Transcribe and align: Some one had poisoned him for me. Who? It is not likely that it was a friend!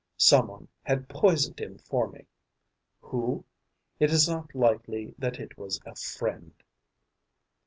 Some 0.17 0.47
one 0.47 0.67
had 0.81 1.07
poisoned 1.07 1.59
him 1.59 1.77
for 1.77 2.07
me. 2.07 2.25
Who? 3.01 3.45
It 3.99 4.09
is 4.09 4.27
not 4.27 4.55
likely 4.55 5.13
that 5.19 5.39
it 5.39 5.59
was 5.59 5.79
a 5.85 5.93
friend! 5.95 6.53